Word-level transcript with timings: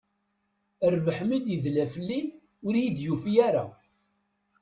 Rrbeḥ 0.93 1.17
mi 1.27 1.37
d-yedla 1.45 1.85
fell-i, 1.93 2.21
ur 2.65 2.73
iyi-d-yufi 2.75 3.33
ara. 3.47 3.65